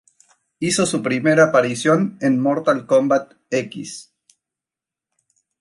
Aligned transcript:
Hizo 0.57 0.87
su 0.87 1.03
primera 1.03 1.43
aparición 1.43 2.17
en 2.21 2.39
"Mortal 2.39 2.87
Kombat 2.87 3.33
X". 3.51 4.11